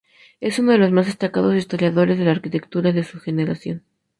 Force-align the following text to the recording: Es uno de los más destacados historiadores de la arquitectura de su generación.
Es 0.39 0.57
uno 0.57 0.71
de 0.71 0.79
los 0.79 0.91
más 0.91 1.05
destacados 1.05 1.53
historiadores 1.55 2.17
de 2.17 2.25
la 2.25 2.31
arquitectura 2.31 2.91
de 2.91 3.03
su 3.03 3.19
generación. 3.19 3.83